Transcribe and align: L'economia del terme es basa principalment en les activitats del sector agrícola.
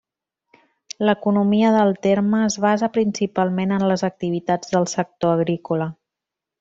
L'economia 1.09 1.73
del 1.75 1.91
terme 2.07 2.39
es 2.45 2.57
basa 2.65 2.89
principalment 2.95 3.75
en 3.77 3.87
les 3.93 4.05
activitats 4.09 4.75
del 4.77 4.89
sector 4.95 5.35
agrícola. 5.39 5.89